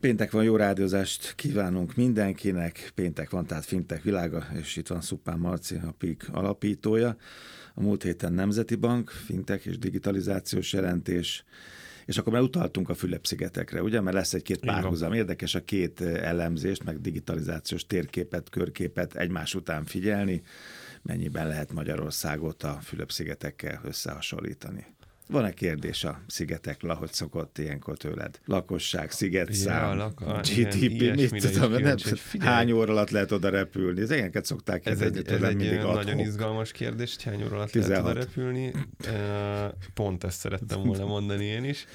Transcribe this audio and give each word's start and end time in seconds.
Péntek 0.00 0.30
van, 0.30 0.44
jó 0.44 0.56
rádiózást 0.56 1.34
kívánunk 1.34 1.94
mindenkinek. 1.94 2.92
Péntek 2.94 3.30
van, 3.30 3.46
tehát 3.46 3.64
Fintech 3.64 4.02
világa, 4.02 4.46
és 4.60 4.76
itt 4.76 4.86
van 4.86 5.00
Szupán 5.00 5.38
Marci, 5.38 5.74
a 5.74 5.94
PIK 5.98 6.28
alapítója. 6.32 7.16
A 7.74 7.80
múlt 7.82 8.02
héten 8.02 8.32
Nemzeti 8.32 8.74
Bank, 8.74 9.10
Fintech 9.10 9.66
és 9.66 9.78
digitalizációs 9.78 10.72
jelentés, 10.72 11.44
és 12.06 12.18
akkor 12.18 12.32
már 12.32 12.42
utaltunk 12.42 12.88
a 12.88 12.94
Fülep-szigetekre, 12.94 13.82
ugye? 13.82 14.00
Mert 14.00 14.16
lesz 14.16 14.34
egy-két 14.34 14.60
párhuzam. 14.60 15.12
Érdekes 15.12 15.54
a 15.54 15.64
két 15.64 16.00
elemzést, 16.00 16.84
meg 16.84 17.00
digitalizációs 17.00 17.86
térképet, 17.86 18.50
körképet 18.50 19.14
egymás 19.14 19.54
után 19.54 19.84
figyelni, 19.84 20.42
mennyiben 21.02 21.48
lehet 21.48 21.72
Magyarországot 21.72 22.62
a 22.62 22.78
Fülep-szigetekkel 22.82 23.80
összehasonlítani. 23.84 24.86
Van-e 25.30 25.50
kérdés 25.52 26.04
a 26.04 26.20
szigetekről, 26.26 26.90
ahogy 26.90 27.12
szokott 27.12 27.58
ilyenkor 27.58 27.96
tőled? 27.96 28.40
Lakosság, 28.44 29.10
szigetszám, 29.10 29.88
ja, 29.88 29.94
lak- 29.94 30.48
GDP, 30.54 31.30
mit 31.30 31.52
tudom, 31.52 31.72
nem, 31.72 31.96
hány 32.38 32.72
óra 32.72 32.92
alatt 32.92 33.10
lehet 33.10 33.32
oda 33.32 33.48
repülni? 33.48 34.00
Ez 34.00 34.10
ilyeneket 34.10 34.44
szokták 34.44 34.86
ez 34.86 35.00
egy, 35.00 35.26
ez 35.26 35.42
egy 35.42 35.80
nagyon 35.82 36.18
izgalmas 36.18 36.72
kérdés, 36.72 37.14
hogy 37.14 37.22
hány 37.24 37.42
óra 37.42 37.56
alatt 37.56 37.70
16. 37.70 38.02
lehet 38.02 38.16
oda 38.16 38.24
repülni. 38.24 38.72
Pont 39.94 40.24
ezt 40.24 40.38
szerettem 40.38 40.82
volna 40.82 41.06
mondani 41.14 41.44
én 41.44 41.64
is. 41.64 41.86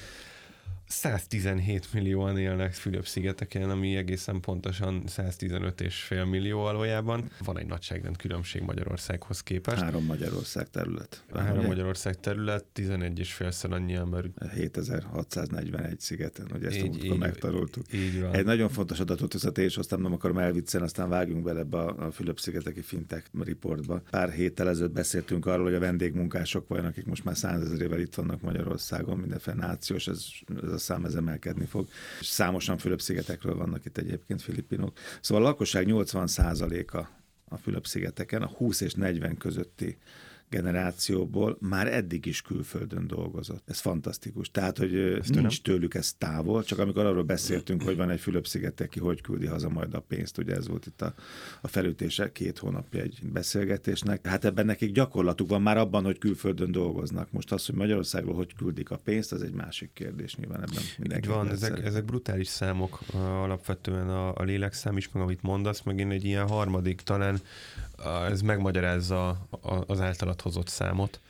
117 0.88 1.92
millióan 1.92 2.38
élnek 2.38 2.72
Fülöp-szigeteken, 2.72 3.70
ami 3.70 3.96
egészen 3.96 4.40
pontosan 4.40 5.02
115,5 5.06 6.30
millió 6.30 6.60
valójában. 6.60 7.30
Van 7.44 7.58
egy 7.58 7.66
nagyságrend 7.66 8.16
különbség 8.16 8.62
Magyarországhoz 8.62 9.40
képest. 9.40 9.82
Három 9.82 10.04
Magyarország 10.04 10.70
terület. 10.70 11.24
Három 11.34 11.58
ugye? 11.58 11.66
Magyarország 11.66 12.20
terület, 12.20 12.64
11 12.64 13.18
és 13.18 13.32
félszer 13.32 13.72
annyi 13.72 13.94
ember. 13.94 14.24
7641 14.54 16.00
szigeten, 16.00 16.46
hogy 16.50 16.64
ezt 16.64 16.76
így, 16.76 17.04
így, 17.04 17.18
megtanultuk. 17.18 17.92
Így 17.92 18.20
van. 18.20 18.34
Egy 18.34 18.44
nagyon 18.44 18.68
fontos 18.68 19.00
adatot 19.00 19.34
összet 19.34 19.58
és 19.58 19.76
aztán 19.76 20.00
nem 20.00 20.12
akarom 20.12 20.38
elviccelni, 20.38 20.86
aztán 20.86 21.08
vágjunk 21.08 21.44
bele 21.44 21.60
ebbe 21.60 21.78
a, 21.78 22.06
a 22.06 22.10
Fülöp-szigeteki 22.10 22.80
fintech 22.80 23.24
reportba. 23.44 24.02
Pár 24.10 24.30
héttel 24.30 24.68
ezelőtt 24.68 24.92
beszéltünk 24.92 25.46
arról, 25.46 25.64
hogy 25.64 25.74
a 25.74 25.78
vendégmunkások 25.78 26.68
vajon, 26.68 26.84
akik 26.84 27.06
most 27.06 27.24
már 27.24 27.36
százezerével 27.36 28.00
itt 28.00 28.14
vannak 28.14 28.40
Magyarországon, 28.40 29.18
mindenféle 29.18 29.56
nációs, 29.56 30.06
ez, 30.08 30.26
ez 30.62 30.75
a 30.76 30.78
szám 30.78 31.04
ez 31.04 31.14
emelkedni 31.14 31.64
fog. 31.64 31.88
És 32.20 32.26
számosan 32.26 32.78
Fülöp-szigetekről 32.78 33.56
vannak 33.56 33.84
itt 33.84 33.98
egyébként 33.98 34.42
filipinok. 34.42 34.98
Szóval 35.20 35.44
a 35.44 35.48
lakosság 35.48 35.86
80%-a 35.88 37.06
a 37.48 37.56
Fülöp-szigeteken, 37.56 38.42
a 38.42 38.46
20 38.46 38.80
és 38.80 38.94
40 38.94 39.36
közötti 39.36 39.98
generációból 40.50 41.56
már 41.60 41.92
eddig 41.92 42.26
is 42.26 42.42
külföldön 42.42 43.06
dolgozott. 43.06 43.68
Ez 43.68 43.80
fantasztikus. 43.80 44.50
Tehát, 44.50 44.78
hogy 44.78 44.94
Ezt 44.94 45.34
nincs 45.34 45.60
tudom. 45.60 45.78
tőlük 45.78 45.94
ez 45.94 46.12
távol, 46.18 46.64
csak 46.64 46.78
amikor 46.78 47.04
arról 47.04 47.22
beszéltünk, 47.22 47.82
hogy 47.82 47.96
van 47.96 48.10
egy 48.10 48.20
Fülöp-szigetek, 48.20 48.98
hogy 48.98 49.20
küldi 49.20 49.46
haza 49.46 49.68
majd 49.68 49.94
a 49.94 50.00
pénzt, 50.00 50.38
ugye 50.38 50.54
ez 50.54 50.68
volt 50.68 50.86
itt 50.86 51.02
a, 51.02 51.14
a 51.60 51.68
felütése 51.68 52.32
két 52.32 52.58
hónapja 52.58 53.00
egy 53.00 53.18
beszélgetésnek. 53.32 54.26
Hát 54.26 54.44
ebben 54.44 54.66
nekik 54.66 54.92
gyakorlatuk 54.92 55.48
van 55.48 55.62
már 55.62 55.76
abban, 55.76 56.04
hogy 56.04 56.18
külföldön 56.18 56.72
dolgoznak. 56.72 57.32
Most 57.32 57.52
az, 57.52 57.66
hogy 57.66 57.74
Magyarországról 57.74 58.34
hogy 58.34 58.54
küldik 58.56 58.90
a 58.90 58.96
pénzt, 58.96 59.32
az 59.32 59.42
egy 59.42 59.54
másik 59.54 59.90
kérdés 59.92 60.36
nyilván 60.36 60.62
ebben 60.62 60.82
mindenki. 60.98 61.28
Van, 61.28 61.48
ezek, 61.48 61.84
ezek 61.84 62.04
brutális 62.04 62.48
számok 62.48 63.00
alapvetően 63.14 64.08
a, 64.08 64.34
a 64.34 64.42
lélekszám 64.42 64.96
is, 64.96 65.12
meg 65.12 65.22
amit 65.22 65.42
mondasz, 65.42 65.82
meg 65.82 65.98
én 65.98 66.10
egy 66.10 66.24
ilyen 66.24 66.48
harmadik 66.48 67.00
talán 67.00 67.40
ez 68.30 68.40
megmagyarázza 68.40 69.48
az 69.86 70.00
általat 70.00 70.40
hozott 70.40 70.68
számot, 70.68 71.20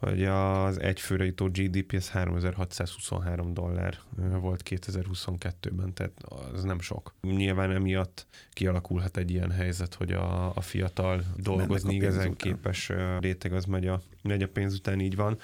hogy 0.00 0.24
az 0.24 0.80
egyfőre 0.80 1.24
jutó 1.24 1.46
GDP 1.46 1.92
ez 1.92 2.10
3623 2.10 3.54
dollár 3.54 3.98
volt 4.40 4.62
2022-ben, 4.64 5.94
tehát 5.94 6.12
az 6.52 6.62
nem 6.62 6.80
sok. 6.80 7.14
Nyilván 7.20 7.70
emiatt 7.70 8.26
kialakulhat 8.52 9.16
egy 9.16 9.30
ilyen 9.30 9.50
helyzet, 9.50 9.94
hogy 9.94 10.12
a, 10.12 10.56
a 10.56 10.60
fiatal 10.60 11.22
dolgozni 11.36 11.94
igazán 11.94 12.36
képes 12.36 12.92
réteg 13.20 13.52
az 13.52 13.64
megy 13.64 13.86
a, 13.86 14.00
megy 14.22 14.42
a 14.42 14.48
pénz 14.48 14.74
után, 14.74 15.00
így 15.00 15.16
van 15.16 15.38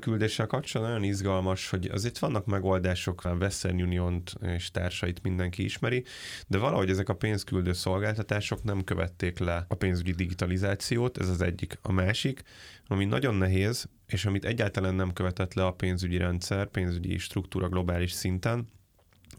küldéssel 0.00 0.46
kapcsolatban 0.46 0.96
nagyon 0.96 1.12
izgalmas, 1.12 1.70
hogy 1.70 1.86
azért 1.86 2.18
vannak 2.18 2.46
megoldások, 2.46 3.24
a 3.24 3.34
Western 3.34 3.82
union 3.82 4.22
és 4.42 4.70
társait 4.70 5.22
mindenki 5.22 5.64
ismeri, 5.64 6.04
de 6.46 6.58
valahogy 6.58 6.90
ezek 6.90 7.08
a 7.08 7.14
pénzküldő 7.14 7.72
szolgáltatások 7.72 8.62
nem 8.62 8.84
követték 8.84 9.38
le 9.38 9.64
a 9.68 9.74
pénzügyi 9.74 10.12
digitalizációt, 10.12 11.18
ez 11.18 11.28
az 11.28 11.40
egyik. 11.40 11.78
A 11.82 11.92
másik, 11.92 12.42
ami 12.86 13.04
nagyon 13.04 13.34
nehéz, 13.34 13.88
és 14.06 14.24
amit 14.24 14.44
egyáltalán 14.44 14.94
nem 14.94 15.12
követett 15.12 15.54
le 15.54 15.66
a 15.66 15.72
pénzügyi 15.72 16.16
rendszer, 16.16 16.66
pénzügyi 16.66 17.18
struktúra 17.18 17.68
globális 17.68 18.12
szinten, 18.12 18.68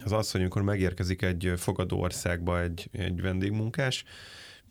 az 0.04 0.12
az, 0.12 0.32
hogy 0.32 0.42
amikor 0.42 0.62
megérkezik 0.62 1.22
egy 1.22 1.54
fogadó 1.58 2.00
országba 2.00 2.62
egy, 2.62 2.90
egy 2.92 3.22
vendégmunkás, 3.22 4.04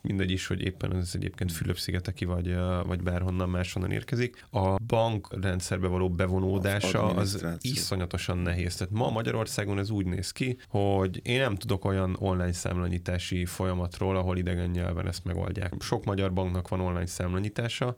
mindegy 0.03 0.31
is, 0.31 0.47
hogy 0.47 0.63
éppen 0.63 0.97
ez 0.97 1.11
egyébként 1.15 1.53
Fülöp-szigeteki 1.53 2.25
vagy, 2.25 2.57
vagy 2.87 3.03
bárhonnan 3.03 3.49
máshonnan 3.49 3.91
érkezik. 3.91 4.47
A 4.51 4.75
bankrendszerbe 4.87 5.87
való 5.87 6.11
bevonódása 6.11 7.05
az 7.05 7.47
iszonyatosan 7.61 8.39
nehéz. 8.39 8.77
Tehát 8.77 8.93
ma 8.93 9.11
Magyarországon 9.11 9.79
ez 9.79 9.91
úgy 9.91 10.07
néz 10.07 10.31
ki, 10.31 10.59
hogy 10.69 11.21
én 11.23 11.41
nem 11.41 11.57
tudok 11.57 11.85
olyan 11.85 12.17
online 12.19 12.53
számlanyítási 12.53 13.45
folyamatról, 13.45 14.17
ahol 14.17 14.37
idegen 14.37 14.71
nyelven 14.71 15.09
ezt 15.09 15.25
megoldják. 15.25 15.73
Sok 15.81 16.05
magyar 16.05 16.33
banknak 16.33 16.69
van 16.69 16.81
online 16.81 17.07
számlanyítása, 17.07 17.97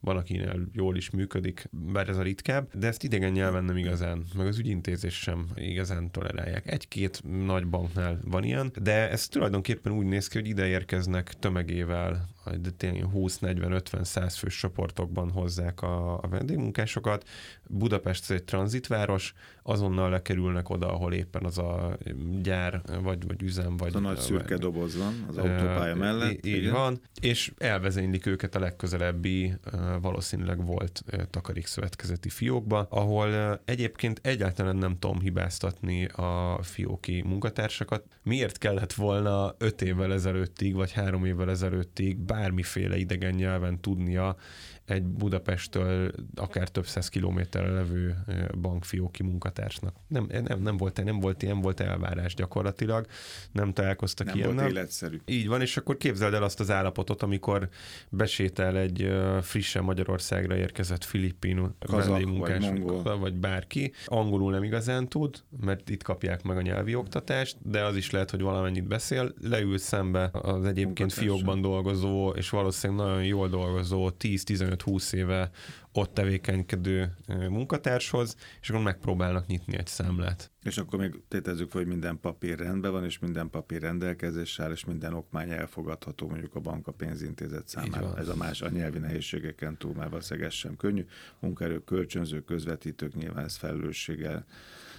van, 0.00 0.16
akinél 0.16 0.68
jól 0.72 0.96
is 0.96 1.10
működik, 1.10 1.68
bár 1.70 2.08
ez 2.08 2.16
a 2.16 2.22
ritkább, 2.22 2.70
de 2.74 2.86
ezt 2.86 3.04
idegen 3.04 3.32
nyelven 3.32 3.64
nem 3.64 3.76
igazán, 3.76 4.24
meg 4.36 4.46
az 4.46 4.58
ügyintézés 4.58 5.14
sem 5.14 5.46
igazán 5.54 6.10
tolerálják. 6.10 6.70
Egy-két 6.70 7.22
nagy 7.44 7.66
banknál 7.66 8.18
van 8.24 8.44
ilyen, 8.44 8.72
de 8.82 9.10
ez 9.10 9.28
tulajdonképpen 9.28 9.92
úgy 9.92 10.06
néz 10.06 10.28
ki, 10.28 10.38
hogy 10.38 10.48
ide 10.48 10.66
érkeznek 10.66 11.34
tömegével 11.38 12.28
de 12.44 12.70
tényleg 12.76 13.06
20-40-50-100 13.14 14.34
fős 14.36 14.58
csoportokban 14.58 15.30
hozzák 15.30 15.82
a, 15.82 16.18
a 16.22 16.28
vendégmunkásokat. 16.28 17.28
Budapest 17.68 18.30
egy 18.30 18.44
tranzitváros, 18.44 19.34
azonnal 19.62 20.10
lekerülnek 20.10 20.70
oda, 20.70 20.92
ahol 20.92 21.12
éppen 21.12 21.44
az 21.44 21.58
a 21.58 21.98
gyár, 22.42 22.82
vagy, 23.02 23.26
vagy 23.26 23.42
üzem, 23.42 23.76
vagy... 23.76 23.96
A 23.96 23.98
nagy 23.98 24.18
szürke 24.18 24.48
vagy, 24.48 24.58
doboz 24.58 24.96
van 24.96 25.24
az 25.28 25.36
autópálya 25.36 25.94
mellett. 25.94 26.46
Így 26.46 26.56
igen. 26.56 26.72
van, 26.72 27.00
és 27.20 27.52
elvezénylik 27.58 28.26
őket 28.26 28.54
a 28.54 28.58
legközelebbi, 28.58 29.54
valószínűleg 30.00 30.64
volt 30.66 31.04
takarékszövetkezeti 31.30 32.28
fiókba, 32.28 32.86
ahol 32.90 33.60
egyébként 33.64 34.20
egyáltalán 34.22 34.76
nem 34.76 34.98
tudom 34.98 35.20
hibáztatni 35.20 36.04
a 36.04 36.58
fióki 36.62 37.22
munkatársakat. 37.26 38.04
Miért 38.22 38.58
kellett 38.58 38.92
volna 38.92 39.54
öt 39.58 39.82
évvel 39.82 40.12
ezelőttig, 40.12 40.74
vagy 40.74 40.92
három 40.92 41.24
évvel 41.24 41.50
ezelőttig 41.50 42.18
bármiféle 42.30 42.96
idegen 42.96 43.34
nyelven 43.34 43.80
tudnia 43.80 44.36
egy 44.90 45.02
Budapesttől 45.02 46.10
akár 46.34 46.68
több 46.68 46.86
száz 46.86 47.08
kilométerre 47.08 47.70
levő 47.70 48.16
bankfióki 48.60 49.22
munkatársnak. 49.22 49.94
Nem, 50.06 50.26
nem, 50.44 50.62
nem, 50.62 50.76
volt, 50.76 51.04
nem, 51.04 51.20
volt, 51.20 51.42
nem 51.42 51.60
volt 51.60 51.80
elvárás 51.80 52.34
gyakorlatilag, 52.34 53.06
nem 53.52 53.72
találkoztak 53.72 54.26
nem 54.26 54.36
ilyennel. 54.36 54.54
volt 54.54 54.70
életszerű. 54.70 55.20
Így 55.24 55.48
van, 55.48 55.60
és 55.60 55.76
akkor 55.76 55.96
képzeld 55.96 56.34
el 56.34 56.42
azt 56.42 56.60
az 56.60 56.70
állapotot, 56.70 57.22
amikor 57.22 57.68
besétel 58.08 58.76
egy 58.76 59.12
frissen 59.40 59.84
Magyarországra 59.84 60.56
érkezett 60.56 61.04
filippin 61.04 61.74
vendégmunkás, 61.78 62.64
vagy, 63.02 63.18
vagy 63.18 63.34
bárki, 63.34 63.92
angolul 64.04 64.50
nem 64.50 64.62
igazán 64.62 65.08
tud, 65.08 65.42
mert 65.60 65.90
itt 65.90 66.02
kapják 66.02 66.42
meg 66.42 66.56
a 66.56 66.60
nyelvi 66.60 66.94
oktatást, 66.94 67.56
de 67.62 67.84
az 67.84 67.96
is 67.96 68.10
lehet, 68.10 68.30
hogy 68.30 68.40
valamennyit 68.40 68.86
beszél, 68.86 69.34
leül 69.42 69.78
szembe 69.78 70.30
az 70.32 70.64
egyébként 70.64 71.12
fiókban 71.12 71.60
dolgozó, 71.60 72.30
és 72.30 72.50
valószínűleg 72.50 73.06
nagyon 73.06 73.24
jól 73.24 73.48
dolgozó 73.48 74.10
10-15 74.18 74.79
15-20 74.84 75.12
éve 75.12 75.50
ott 75.92 76.14
tevékenykedő 76.14 77.16
munkatárshoz, 77.48 78.36
és 78.60 78.70
akkor 78.70 78.82
megpróbálnak 78.82 79.46
nyitni 79.46 79.76
egy 79.78 79.86
számlát. 79.86 80.50
És 80.62 80.78
akkor 80.78 80.98
még 80.98 81.20
tétezzük, 81.28 81.72
hogy 81.72 81.86
minden 81.86 82.20
papír 82.20 82.58
rendben 82.58 82.92
van, 82.92 83.04
és 83.04 83.18
minden 83.18 83.50
papír 83.50 83.80
rendelkezéssel, 83.80 84.72
és 84.72 84.84
minden 84.84 85.14
okmány 85.14 85.50
elfogadható 85.50 86.28
mondjuk 86.28 86.54
a 86.54 86.60
bank 86.60 86.86
a 86.86 86.92
pénzintézet 86.92 87.68
számára. 87.68 88.18
Ez 88.18 88.28
a 88.28 88.36
más 88.36 88.62
a 88.62 88.68
nyelvi 88.70 88.98
nehézségeken 88.98 89.76
túl, 89.76 89.94
mert 89.94 90.10
valószínűleg 90.10 90.50
sem 90.50 90.76
könnyű. 90.76 91.04
Munkaerők, 91.38 91.84
kölcsönzők, 91.84 92.44
közvetítők 92.44 93.14
nyilván 93.14 93.44
ezt 93.44 93.56
felelősséggel 93.56 94.44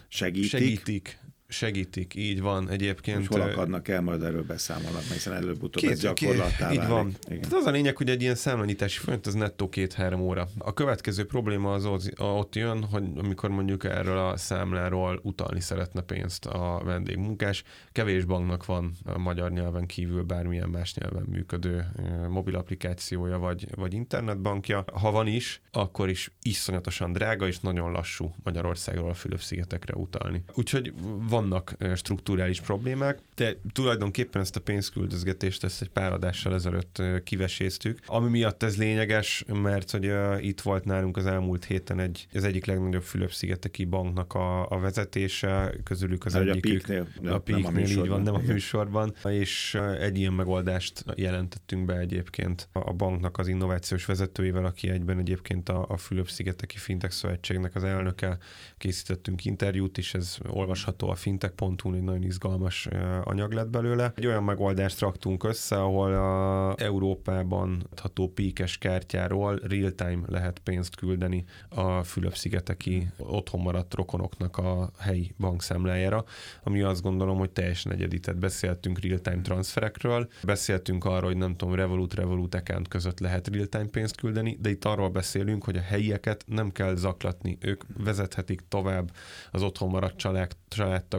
segítik. 0.07 0.49
Segítik, 0.49 1.19
segítik, 1.51 2.15
így 2.15 2.41
van 2.41 2.69
egyébként. 2.69 3.27
Hogy 3.27 3.39
hol 3.39 3.49
akadnak 3.49 3.87
el, 3.87 4.01
majd 4.01 4.23
erről 4.23 4.43
beszámolnak, 4.43 5.01
hiszen 5.01 5.33
előbb-utóbb 5.33 5.91
ez 5.91 5.99
gyakorlattá 5.99 6.71
Így 6.71 6.87
van. 6.87 7.15
Igen. 7.27 7.41
Tehát 7.41 7.53
az 7.53 7.65
a 7.65 7.71
lényeg, 7.71 7.97
hogy 7.97 8.09
egy 8.09 8.21
ilyen 8.21 8.35
számlanyítási 8.35 8.99
folyamat 8.99 9.27
az 9.27 9.33
nettó 9.33 9.69
két-három 9.69 10.21
óra. 10.21 10.47
A 10.57 10.73
következő 10.73 11.25
probléma 11.25 11.73
az 11.73 11.85
ott 12.17 12.55
jön, 12.55 12.83
hogy 12.83 13.03
amikor 13.17 13.49
mondjuk 13.49 13.83
erről 13.83 14.17
a 14.17 14.37
számláról 14.37 15.19
utalni 15.23 15.59
szeretne 15.59 16.01
pénzt 16.01 16.45
a 16.45 16.81
vendégmunkás, 16.85 17.63
kevés 17.91 18.25
banknak 18.25 18.65
van 18.65 18.93
a 19.05 19.17
magyar 19.17 19.51
nyelven 19.51 19.85
kívül 19.85 20.23
bármilyen 20.23 20.69
más 20.69 20.93
nyelven 20.93 21.25
működő 21.29 21.91
mobil 22.29 22.55
applikációja 22.55 23.37
vagy, 23.37 23.67
vagy 23.75 23.93
internetbankja. 23.93 24.83
Ha 24.93 25.11
van 25.11 25.27
is, 25.27 25.61
akkor 25.71 26.09
is 26.09 26.31
iszonyatosan 26.41 27.11
drága 27.11 27.47
és 27.47 27.59
nagyon 27.59 27.91
lassú 27.91 28.33
Magyarországról 28.43 29.09
a 29.09 29.13
Fülöp-szigetekre 29.13 29.93
utalni. 29.95 30.43
Úgyhogy 30.53 30.93
van 31.29 31.40
vannak 31.41 31.75
strukturális 31.95 32.61
problémák, 32.61 33.19
de 33.35 33.55
tulajdonképpen 33.73 34.41
ezt 34.41 34.55
a 34.55 34.59
pénzküldözgetést 34.59 35.63
ezt 35.63 35.81
egy 35.81 35.89
pár 35.89 36.13
adással 36.13 36.53
ezelőtt 36.53 37.01
kiveséztük. 37.23 37.99
Ami 38.05 38.29
miatt 38.29 38.63
ez 38.63 38.77
lényeges, 38.77 39.43
mert 39.47 39.91
hogy 39.91 40.05
uh, 40.05 40.45
itt 40.45 40.61
volt 40.61 40.85
nálunk 40.85 41.17
az 41.17 41.25
elmúlt 41.25 41.65
héten 41.65 41.99
egy, 41.99 42.27
az 42.33 42.43
egyik 42.43 42.65
legnagyobb 42.65 43.03
Fülöp-szigeteki 43.03 43.85
banknak 43.85 44.33
a, 44.33 44.69
a 44.69 44.79
vezetése, 44.79 45.73
közülük 45.83 46.25
az 46.25 46.35
egyik. 46.35 46.65
A 46.65 46.69
Peaknél, 46.69 47.07
a 47.33 47.37
Peaknél 47.37 47.85
így 47.85 48.07
van, 48.07 48.21
nem 48.21 48.33
a 48.33 48.41
műsorban, 48.45 49.13
és 49.29 49.77
egy 49.99 50.17
ilyen 50.17 50.33
megoldást 50.33 51.03
jelentettünk 51.15 51.85
be 51.85 51.97
egyébként 51.97 52.69
a 52.71 52.93
banknak 52.93 53.37
az 53.37 53.47
innovációs 53.47 54.05
vezetőivel, 54.05 54.65
aki 54.65 54.89
egyben 54.89 55.19
egyébként 55.19 55.69
a, 55.69 55.85
a 55.89 55.97
Fülöp-szigeteki 55.97 56.77
Fintech 56.77 57.13
Szövetségnek 57.13 57.75
az 57.75 57.83
elnöke. 57.83 58.37
Készítettünk 58.77 59.45
interjút 59.45 59.97
is, 59.97 60.13
ez 60.13 60.37
olvasható 60.47 61.09
a 61.09 61.15
fintech.hu, 61.31 61.93
egy 61.93 62.03
nagyon 62.03 62.23
izgalmas 62.23 62.87
anyag 63.23 63.51
lett 63.51 63.69
belőle. 63.69 64.13
Egy 64.15 64.25
olyan 64.25 64.43
megoldást 64.43 64.99
raktunk 64.99 65.43
össze, 65.43 65.81
ahol 65.81 66.13
a 66.13 66.75
Európában 66.77 67.87
adható 67.91 68.27
píkes 68.27 68.77
kártyáról 68.77 69.59
real-time 69.63 70.21
lehet 70.27 70.59
pénzt 70.59 70.95
küldeni 70.95 71.43
a 71.69 72.03
Fülöp-szigeteki 72.03 73.07
otthon 73.17 73.61
maradt 73.61 73.93
rokonoknak 73.93 74.57
a 74.57 74.91
helyi 74.99 75.33
bankszámlájára, 75.37 76.23
ami 76.63 76.81
azt 76.81 77.01
gondolom, 77.01 77.37
hogy 77.37 77.49
teljesen 77.49 77.91
egyedített. 77.91 78.37
Beszéltünk 78.37 78.99
real-time 78.99 79.41
transferekről, 79.41 80.27
beszéltünk 80.43 81.05
arról, 81.05 81.29
hogy 81.29 81.37
nem 81.37 81.55
tudom, 81.55 81.75
Revolut, 81.75 82.13
Revolut 82.13 82.55
account 82.55 82.87
között 82.87 83.19
lehet 83.19 83.47
real-time 83.47 83.87
pénzt 83.87 84.15
küldeni, 84.15 84.57
de 84.61 84.69
itt 84.69 84.85
arról 84.85 85.09
beszélünk, 85.09 85.63
hogy 85.63 85.77
a 85.77 85.81
helyieket 85.81 86.43
nem 86.47 86.71
kell 86.71 86.95
zaklatni. 86.95 87.57
Ők 87.61 87.83
vezethetik 88.03 88.61
tovább 88.67 89.11
az 89.51 89.61
otthon 89.61 89.89
maradt 89.89 90.17
család, 90.17 90.55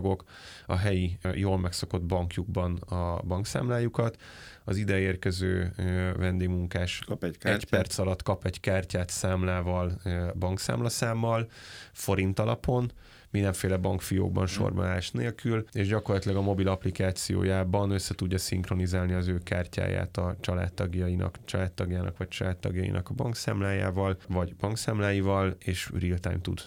családtagok 0.03 0.25
a 0.67 0.77
helyi 0.77 1.19
jól 1.35 1.59
megszokott 1.59 2.03
bankjukban 2.03 2.77
a 2.77 3.23
bankszámlájukat. 3.23 4.17
Az 4.65 4.77
ideérkező 4.77 5.73
vendégmunkás 6.17 6.99
kap 7.07 7.25
egy, 7.25 7.37
egy 7.41 7.65
perc 7.65 7.99
alatt 7.99 8.23
kap 8.23 8.45
egy 8.45 8.61
kártyát 8.61 9.11
számlával, 9.11 9.93
bankszámlaszámmal, 10.39 11.49
forint 11.93 12.39
alapon, 12.39 12.93
mindenféle 13.33 13.77
bankfiókban 13.77 14.47
sorbanás 14.47 15.11
nélkül, 15.11 15.65
és 15.73 15.89
gyakorlatilag 15.89 16.37
a 16.37 16.43
mobil 16.43 16.69
applikációjában 16.69 17.91
össze 17.91 18.15
tudja 18.15 18.39
szinkronizálni 18.39 19.13
az 19.13 19.29
ő 19.29 19.39
kártyáját 19.45 20.17
a 20.17 20.37
családtagjainak, 20.41 21.39
családtagjának 21.45 22.17
vagy 22.17 22.29
családtagjainak 22.29 23.09
a 23.09 23.15
bankszámlájával, 23.15 24.17
vagy 24.29 24.57
bankszámláival, 24.57 25.57
és 25.59 25.91
real-time 25.99 26.41
tud 26.41 26.61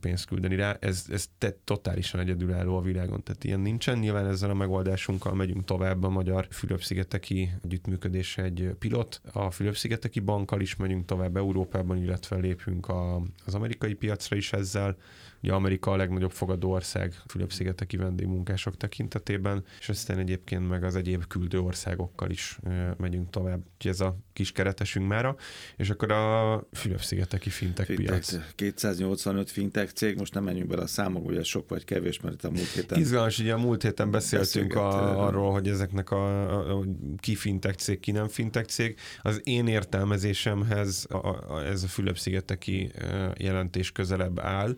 pénzt 0.00 0.26
küldeni 0.26 0.54
rá. 0.54 0.76
Ez, 0.80 1.04
ez 1.10 1.28
te, 1.38 1.56
totálisan 1.64 2.20
egyedülálló 2.20 2.76
a 2.76 2.80
világon, 2.80 3.22
tehát 3.22 3.44
ilyen 3.44 3.60
nincsen. 3.60 3.98
Nyilván 3.98 4.26
ezzel 4.26 4.50
a 4.50 4.54
megoldásunkkal 4.54 5.34
megyünk 5.34 5.64
tovább 5.64 6.02
a 6.02 6.08
magyar 6.08 6.46
Fülöp-szigeteki 6.50 7.50
együttműködés 7.64 8.38
egy 8.38 8.70
pilot. 8.78 9.20
A 9.32 9.50
Fülöp-szigeteki 9.50 10.20
bankkal 10.20 10.60
is 10.60 10.76
megyünk 10.76 11.04
tovább 11.04 11.36
Európában, 11.36 12.02
illetve 12.02 12.36
lépünk 12.36 12.88
a, 12.88 13.22
az 13.46 13.54
amerikai 13.54 13.94
piacra 13.94 14.36
is 14.36 14.52
ezzel. 14.52 14.96
Ugye 15.42 15.52
Amerika 15.52 15.90
a 15.90 15.96
legnagyobb 16.08 16.32
fogadó 16.32 16.70
ország 16.70 17.14
Fülöp-szigeteki 17.26 17.96
vendégmunkások 17.96 18.76
tekintetében, 18.76 19.64
és 19.80 19.88
aztán 19.88 20.18
egyébként 20.18 20.68
meg 20.68 20.84
az 20.84 20.96
egyéb 20.96 21.26
küldő 21.26 21.60
országokkal 21.60 22.30
is 22.30 22.58
megyünk 22.96 23.30
tovább. 23.30 23.62
Úgyhogy 23.74 23.90
ez 23.90 24.00
a 24.00 24.16
kis 24.32 24.52
keretesünk 24.52 25.08
mára, 25.08 25.36
és 25.76 25.90
akkor 25.90 26.12
a 26.12 26.66
Fülöp-szigeteki 26.72 27.50
fintech, 27.50 27.88
fintech 27.88 28.30
piac. 28.30 28.54
285 28.54 29.50
fintech 29.50 29.92
cég, 29.92 30.16
most 30.18 30.34
nem 30.34 30.44
menjünk 30.44 30.68
bele 30.68 30.82
a 30.82 30.86
számokba, 30.86 31.28
hogy 31.28 31.36
ez 31.36 31.46
sok 31.46 31.68
vagy 31.68 31.84
kevés, 31.84 32.20
mert 32.20 32.44
a 32.44 32.50
múlt 32.50 32.68
héten... 32.68 32.98
Izgalmas, 32.98 33.38
ugye 33.38 33.52
a 33.52 33.58
múlt 33.58 33.82
héten 33.82 34.10
beszéltünk 34.10 34.74
a, 34.74 35.26
arról, 35.26 35.52
hogy 35.52 35.68
ezeknek 35.68 36.10
a, 36.10 36.50
a, 36.52 36.78
a 36.78 36.84
ki 37.16 37.34
fintech 37.34 37.76
cég, 37.76 38.00
ki 38.00 38.10
nem 38.10 38.28
fintech 38.28 38.68
cég. 38.68 38.98
Az 39.22 39.40
én 39.44 39.66
értelmezésemhez 39.66 41.06
a, 41.08 41.16
a, 41.16 41.62
ez 41.64 41.82
a 41.82 41.86
Fülöp-szigeteki 41.86 42.92
jelentés 43.36 43.92
közelebb 43.92 44.40
áll, 44.40 44.76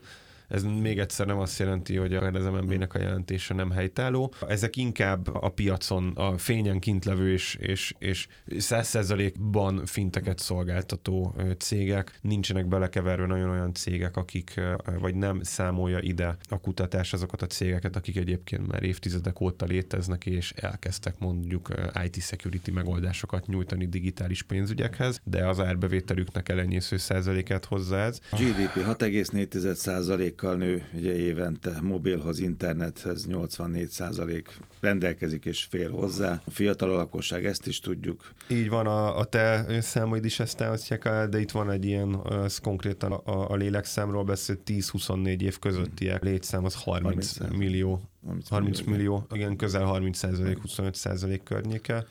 ez 0.51 0.63
még 0.63 0.99
egyszer 0.99 1.25
nem 1.25 1.37
azt 1.37 1.59
jelenti, 1.59 1.95
hogy 1.95 2.13
az 2.13 2.45
MNB-nek 2.45 2.93
a 2.93 2.99
jelentése 2.99 3.53
nem 3.53 3.71
helytálló. 3.71 4.33
Ezek 4.47 4.75
inkább 4.75 5.35
a 5.35 5.49
piacon 5.49 6.11
a 6.15 6.37
fényen 6.37 6.79
kint 6.79 7.05
levő 7.05 7.31
és, 7.31 7.57
és, 7.59 7.93
és 7.99 8.27
100%-ban 8.49 9.85
finteket 9.85 10.39
szolgáltató 10.39 11.35
cégek. 11.57 12.19
Nincsenek 12.21 12.67
belekeverve 12.67 13.25
nagyon 13.25 13.49
olyan 13.49 13.73
cégek, 13.73 14.17
akik 14.17 14.61
vagy 14.99 15.15
nem 15.15 15.43
számolja 15.43 15.99
ide 15.99 16.37
a 16.49 16.59
kutatás 16.59 17.13
azokat 17.13 17.41
a 17.41 17.47
cégeket, 17.47 17.95
akik 17.95 18.17
egyébként 18.17 18.67
már 18.67 18.83
évtizedek 18.83 19.41
óta 19.41 19.65
léteznek, 19.65 20.25
és 20.25 20.51
elkezdtek 20.55 21.19
mondjuk 21.19 21.73
IT 22.03 22.21
security 22.21 22.71
megoldásokat 22.71 23.47
nyújtani 23.47 23.85
digitális 23.85 24.43
pénzügyekhez, 24.43 25.21
de 25.23 25.47
az 25.47 25.59
árbevételüknek 25.59 26.49
elenyésző 26.49 26.97
százalékát 26.97 27.65
hozzá 27.65 28.05
ez. 28.05 28.19
GDP 28.31 28.75
6,4 28.75 29.73
százalék 29.73 30.40
kal 30.41 30.55
nő 30.55 30.83
ugye 30.93 31.15
évente, 31.15 31.77
mobilhoz, 31.81 32.39
internethez 32.39 33.25
84 33.27 33.89
százalék 33.89 34.57
rendelkezik 34.79 35.45
és 35.45 35.63
fér 35.69 35.89
hozzá. 35.89 36.41
A 36.45 36.51
fiatal 36.51 36.89
lakosság, 36.89 37.45
ezt 37.45 37.67
is 37.67 37.79
tudjuk. 37.79 38.31
Így 38.47 38.69
van, 38.69 38.87
a, 38.87 39.17
a 39.17 39.23
te 39.23 39.65
számaid 39.81 40.25
is 40.25 40.39
ezt 40.39 40.61
elhoztják 40.61 41.05
el, 41.05 41.29
de 41.29 41.39
itt 41.39 41.51
van 41.51 41.71
egy 41.71 41.85
ilyen, 41.85 42.13
az 42.13 42.57
konkrétan 42.57 43.11
a, 43.11 43.51
a 43.51 43.55
lélekszámról 43.55 44.23
beszél, 44.23 44.57
10-24 44.65 45.41
év 45.41 45.59
közöttiek 45.59 46.23
létszám 46.23 46.65
az 46.65 46.75
30, 46.83 47.37
30 47.37 47.57
millió. 47.57 48.01
30, 48.25 48.49
30 48.49 48.79
millió, 48.79 48.95
millió, 48.95 49.27
igen, 49.31 49.55
közel 49.55 49.83
30 49.83 50.17
százalék, 50.17 50.61
25 50.61 50.95
százalék 50.95 51.43
környéke 51.43 52.05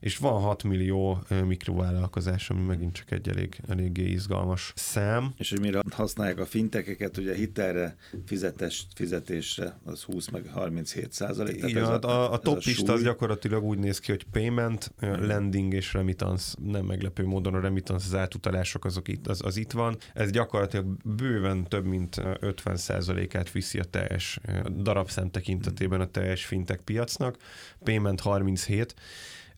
és 0.00 0.16
van 0.16 0.40
6 0.40 0.62
millió 0.62 1.22
mikrovállalkozás, 1.46 2.50
ami 2.50 2.60
megint 2.60 2.94
csak 2.94 3.10
egy 3.10 3.28
elég, 3.28 3.60
eléggé 3.68 4.04
izgalmas 4.04 4.72
szám. 4.76 5.32
És 5.36 5.50
hogy 5.50 5.60
mire 5.60 5.80
használják 5.90 6.38
a 6.38 6.46
fintekeket, 6.46 7.16
ugye 7.16 7.34
hitelre, 7.34 7.96
fizetés, 8.26 8.86
fizetésre 8.94 9.78
az 9.84 10.02
20 10.02 10.28
meg 10.28 10.46
37 10.52 11.12
százalék. 11.12 11.62
Igen, 11.62 11.84
a, 11.84 11.98
a, 12.00 12.32
a 12.32 12.38
top 12.38 12.62
lista 12.62 12.92
az 12.92 13.02
gyakorlatilag 13.02 13.64
úgy 13.64 13.78
néz 13.78 13.98
ki, 13.98 14.10
hogy 14.10 14.24
payment, 14.24 14.92
hmm. 14.98 15.26
lending 15.26 15.74
és 15.74 15.92
remittance, 15.92 16.56
nem 16.64 16.84
meglepő 16.84 17.26
módon 17.26 17.54
a 17.54 17.60
remittance, 17.60 18.06
az 18.06 18.14
átutalások 18.14 18.84
azok 18.84 19.08
itt, 19.08 19.26
az, 19.26 19.40
az 19.44 19.56
itt 19.56 19.72
van. 19.72 19.96
Ez 20.14 20.30
gyakorlatilag 20.30 20.86
bőven 21.04 21.68
több 21.68 21.84
mint 21.84 22.22
50 22.40 22.76
százalékát 22.76 23.52
viszi 23.52 23.78
a 23.78 23.84
teljes 23.84 24.40
darabszám 24.76 25.30
tekintetében 25.30 26.00
a 26.00 26.06
teljes 26.06 26.44
fintek 26.44 26.80
piacnak. 26.80 27.36
Payment 27.84 28.20
37, 28.20 28.94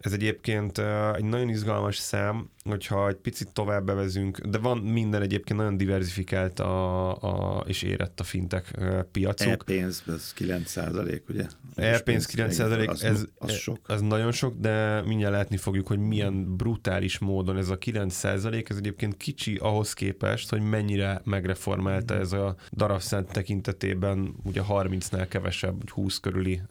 ez 0.03 0.13
egyébként 0.13 0.79
egy 1.17 1.25
nagyon 1.25 1.49
izgalmas 1.49 1.97
szám, 1.97 2.51
hogyha 2.65 3.09
egy 3.09 3.17
picit 3.17 3.53
tovább 3.53 3.85
bevezünk, 3.85 4.39
de 4.39 4.59
van 4.59 4.79
minden 4.79 5.23
egyébként 5.23 5.59
nagyon 5.59 5.77
diversifikált 5.77 6.61
a, 6.61 7.11
a, 7.11 7.65
és 7.67 7.83
érett 7.83 8.21
a 8.21 8.25
fintek 8.25 8.79
piacok. 9.13 9.53
E-pénz, 9.53 10.03
ez 10.07 10.33
9 10.33 10.71
százalék, 10.71 11.29
ugye? 11.29 11.47
E-pénz 11.75 12.27
9 12.27 12.55
százalék, 12.55 12.91
ez, 13.03 13.25
az 13.39 13.53
sok. 13.53 13.79
ez 13.89 14.01
nagyon 14.01 14.33
sok, 14.33 14.55
de 14.59 15.03
mindjárt 15.03 15.35
látni 15.35 15.57
fogjuk, 15.57 15.87
hogy 15.87 15.99
milyen 15.99 16.57
brutális 16.57 17.19
módon 17.19 17.57
ez 17.57 17.69
a 17.69 17.79
9 17.79 18.15
százalék, 18.15 18.69
ez 18.69 18.77
egyébként 18.77 19.17
kicsi 19.17 19.57
ahhoz 19.57 19.93
képest, 19.93 20.51
hogy 20.51 20.63
mennyire 20.63 21.21
megreformálta 21.25 22.15
ez 22.15 22.33
a 22.33 22.57
darabszent 22.73 23.33
tekintetében, 23.33 24.35
ugye 24.45 24.63
30-nál 24.69 25.27
kevesebb, 25.29 25.91
20 25.91 26.19
körüli 26.19 26.63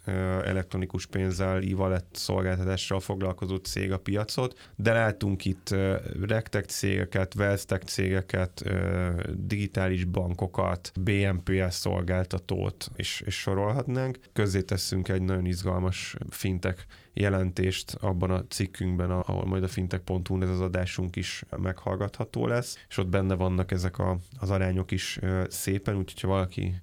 elektronikus 0.45 1.05
pénzzel, 1.05 1.61
e-wallet 1.71 2.05
szolgáltatással 2.11 2.99
foglalkozó 2.99 3.55
cég 3.55 3.91
a 3.91 3.97
piacot, 3.97 4.71
de 4.75 4.93
látunk 4.93 5.45
itt 5.45 5.75
regtech 6.27 6.67
cégeket, 6.67 7.35
wealth 7.35 7.77
cégeket, 7.85 8.63
digitális 9.33 10.03
bankokat, 10.03 10.91
BNPS 11.01 11.73
szolgáltatót, 11.73 12.91
és, 12.95 13.23
és 13.25 13.35
sorolhatnánk. 13.35 14.19
Közzé 14.33 14.61
teszünk 14.91 15.09
egy 15.09 15.21
nagyon 15.21 15.45
izgalmas 15.45 16.15
fintek 16.29 16.85
jelentést 17.13 17.93
abban 17.93 18.31
a 18.31 18.45
cikkünkben, 18.47 19.11
ahol 19.11 19.45
majd 19.45 19.63
a 19.63 19.67
fintech.hu 19.67 20.41
ez 20.41 20.49
az 20.49 20.61
adásunk 20.61 21.15
is 21.15 21.43
meghallgatható 21.57 22.47
lesz, 22.47 22.85
és 22.89 22.97
ott 22.97 23.07
benne 23.07 23.35
vannak 23.35 23.71
ezek 23.71 23.97
a, 23.97 24.17
az 24.39 24.49
arányok 24.49 24.91
is 24.91 25.19
szépen, 25.47 25.95
úgyhogy 25.95 26.21
ha 26.21 26.27
valaki 26.27 26.81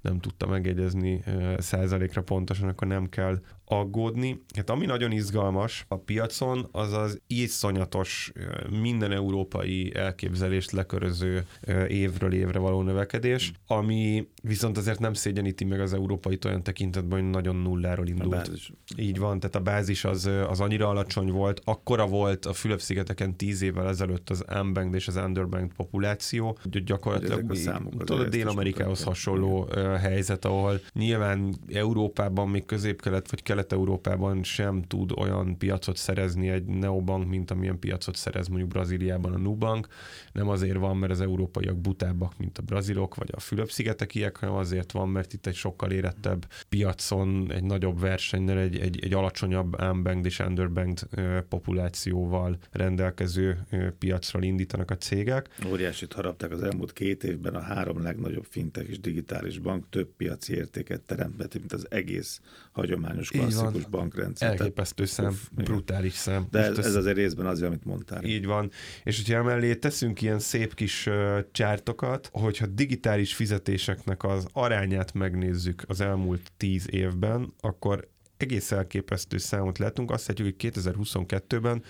nem 0.00 0.18
tudta 0.20 0.46
megjegyezni 0.46 1.24
százalékra 1.58 2.22
pontosan, 2.22 2.68
akkor 2.68 2.86
nem 2.86 3.08
kell 3.08 3.42
aggódni. 3.70 4.42
Hát 4.56 4.70
ami 4.70 4.86
nagyon 4.86 5.12
izgalmas 5.12 5.84
a 5.88 5.96
piacon, 5.96 6.68
az 6.72 6.92
az 6.92 7.20
iszonyatos 7.26 8.32
minden 8.80 9.12
európai 9.12 9.92
elképzelést 9.94 10.70
leköröző 10.70 11.46
évről 11.88 12.32
évre 12.32 12.58
való 12.58 12.82
növekedés, 12.82 13.52
ami 13.66 14.28
viszont 14.42 14.78
azért 14.78 14.98
nem 14.98 15.12
szégyeníti 15.12 15.64
meg 15.64 15.80
az 15.80 15.92
európai 15.92 16.38
olyan 16.46 16.62
tekintetben, 16.62 17.20
hogy 17.20 17.30
nagyon 17.30 17.56
nulláról 17.56 18.06
indult. 18.06 18.50
Így 18.96 19.18
van, 19.18 19.40
tehát 19.40 19.56
a 19.56 19.60
bázis 19.60 20.04
az, 20.04 20.30
az 20.48 20.60
annyira 20.60 20.88
alacsony 20.88 21.30
volt, 21.30 21.60
akkora 21.64 22.06
volt 22.06 22.46
a 22.46 22.52
Fülöp-szigeteken 22.52 23.36
tíz 23.36 23.62
évvel 23.62 23.88
ezelőtt 23.88 24.30
az 24.30 24.44
unbanked 24.60 24.94
és 24.94 25.08
az 25.08 25.16
underbanked 25.16 25.76
populáció, 25.76 26.58
hogy 26.62 26.84
gyakorlatilag 26.84 27.56
tudod, 28.04 28.28
Dél-Amerikához 28.28 29.02
hasonló 29.02 29.68
helyzet, 30.00 30.44
ahol 30.44 30.80
nyilván 30.92 31.54
Európában, 31.72 32.48
még 32.48 32.64
közép-kelet 32.64 33.30
vagy 33.30 33.42
kelet-európában 33.60 34.42
sem 34.42 34.82
tud 34.82 35.12
olyan 35.16 35.58
piacot 35.58 35.96
szerezni 35.96 36.48
egy 36.48 36.64
neobank, 36.64 37.28
mint 37.28 37.50
amilyen 37.50 37.78
piacot 37.78 38.16
szerez 38.16 38.48
mondjuk 38.48 38.68
Brazíliában 38.68 39.32
a 39.32 39.38
Nubank. 39.38 39.86
Nem 40.32 40.48
azért 40.48 40.76
van, 40.76 40.96
mert 40.96 41.12
az 41.12 41.20
európaiak 41.20 41.76
butábbak, 41.76 42.38
mint 42.38 42.58
a 42.58 42.62
brazilok 42.62 43.14
vagy 43.14 43.28
a 43.32 43.40
Fülöp-szigetekiek, 43.40 44.36
hanem 44.36 44.54
azért 44.54 44.92
van, 44.92 45.08
mert 45.08 45.32
itt 45.32 45.46
egy 45.46 45.54
sokkal 45.54 45.90
érettebb 45.90 46.46
piacon, 46.68 47.52
egy 47.52 47.64
nagyobb 47.64 48.00
versenynel, 48.00 48.58
egy, 48.58 48.78
egy, 48.78 49.04
egy 49.04 49.12
alacsonyabb 49.12 49.80
unbanked 49.82 50.24
és 50.24 50.38
underbanked 50.38 51.08
populációval 51.48 52.58
rendelkező 52.70 53.66
piacról 53.98 54.42
indítanak 54.42 54.90
a 54.90 54.96
cégek. 54.96 55.48
Óriásit 55.70 56.12
harapták 56.12 56.50
az 56.50 56.62
elmúlt 56.62 56.92
két 56.92 57.24
évben 57.24 57.54
a 57.54 57.60
három 57.60 58.02
legnagyobb 58.02 58.46
fintek 58.48 58.86
és 58.86 59.00
digitális 59.00 59.58
bank 59.58 59.88
több 59.90 60.08
piaci 60.16 60.54
értéket 60.54 61.00
teremtett, 61.00 61.54
mint 61.54 61.72
az 61.72 61.86
egész 61.90 62.40
hagyományos 62.72 63.30
klasszikus 63.58 63.86
bankrendszer. 63.90 64.48
Elképesztő 64.48 65.04
szám, 65.04 65.26
uff, 65.26 65.42
brutális 65.50 66.12
szám. 66.12 66.46
De 66.50 66.58
ez, 66.58 66.78
ez 66.78 66.94
azért 66.94 67.16
részben 67.16 67.46
az, 67.46 67.62
amit 67.62 67.84
mondtál. 67.84 68.24
Így 68.24 68.46
van. 68.46 68.70
És 69.04 69.16
hogyha 69.16 69.34
emellé 69.34 69.74
teszünk 69.74 70.22
ilyen 70.22 70.38
szép 70.38 70.74
kis 70.74 71.06
uh, 71.06 71.38
csártokat, 71.52 72.28
hogyha 72.32 72.66
digitális 72.66 73.34
fizetéseknek 73.34 74.24
az 74.24 74.46
arányát 74.52 75.14
megnézzük 75.14 75.82
az 75.86 76.00
elmúlt 76.00 76.52
tíz 76.56 76.86
évben, 76.90 77.54
akkor 77.60 78.08
egész 78.42 78.72
elképesztő 78.72 79.38
számot 79.38 79.78
látunk. 79.78 80.10
Azt 80.10 80.28
látjuk, 80.28 80.48
hogy 80.48 80.72
2022-ben 80.74 81.82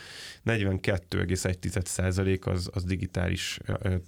42,1% 0.45 2.45
az, 2.45 2.71
az 2.73 2.85
digitális 2.85 3.59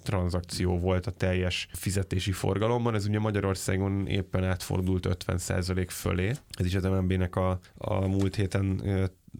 tranzakció 0.03 0.79
volt 0.79 1.07
a 1.07 1.11
teljes 1.11 1.67
fizetési 1.71 2.31
forgalomban. 2.31 2.95
Ez 2.95 3.05
ugye 3.05 3.19
Magyarországon 3.19 4.07
éppen 4.07 4.43
átfordult 4.43 5.25
50% 5.27 5.85
fölé. 5.89 6.31
Ez 6.49 6.65
is 6.65 6.75
az 6.75 6.83
MNB-nek 6.83 7.35
a, 7.35 7.59
a 7.77 8.07
múlt 8.07 8.35
héten 8.35 8.81